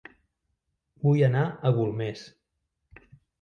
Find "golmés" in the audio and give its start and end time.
1.77-2.25